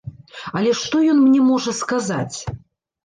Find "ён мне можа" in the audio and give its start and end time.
1.15-1.77